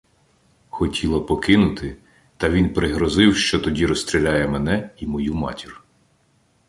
[0.69, 1.97] Хотіла покинути,
[2.37, 5.83] та він пригрозив, що тоді розстріляє мене і мою матір.